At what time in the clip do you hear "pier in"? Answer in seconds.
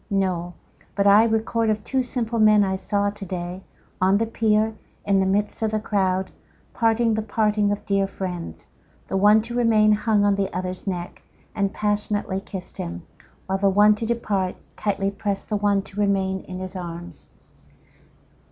4.25-5.19